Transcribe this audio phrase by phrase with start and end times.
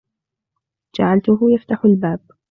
[0.97, 2.19] جعلته يفتح الباب.